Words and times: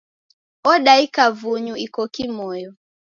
Odaika 0.71 1.23
vunyu 1.39 1.75
iko 1.85 2.01
kimoyo. 2.13 2.71